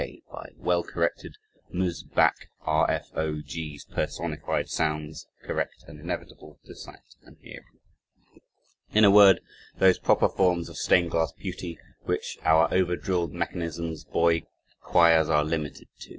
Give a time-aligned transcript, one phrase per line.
[0.01, 1.35] K.'d, by well corrected
[1.69, 2.01] Mus.
[2.01, 2.49] Bac.
[2.61, 7.77] R.F.O.G.'s personified sounds, correct and inevitable to sight and hearing
[8.95, 9.41] in a word,
[9.77, 14.41] those proper forms of stained glass beauty, which our over drilled mechanisms boy
[14.81, 16.09] choirs are limited to.